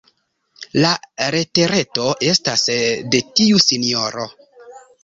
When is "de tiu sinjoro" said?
3.13-4.31